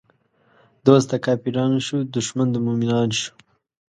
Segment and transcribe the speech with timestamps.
[0.85, 3.31] دوست د کافرانو شو، دښمن د مومنانو شو